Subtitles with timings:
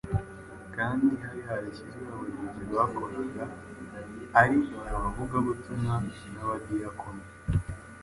[0.75, 3.43] kandi hari harashyizweho abayobozi bakoraga
[4.41, 4.57] ari
[4.93, 5.95] abavugabutumwa
[6.33, 7.25] n’abadiyakoni.